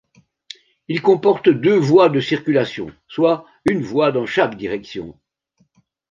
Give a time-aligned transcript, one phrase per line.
[0.87, 5.15] Il comporte deux voies de circulation soit une voie dans chaque direction.